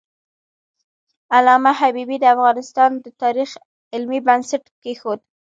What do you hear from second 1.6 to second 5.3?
حبیبي د افغانستان د تاریخ علمي بنسټ کېښود.